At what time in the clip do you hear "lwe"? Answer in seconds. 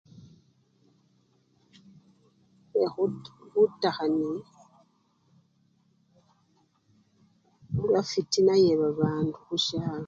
2.71-2.87